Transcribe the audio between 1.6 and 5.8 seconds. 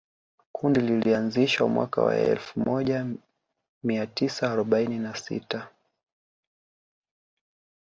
mwaka wa elfu moja mia tisa arobaini na sita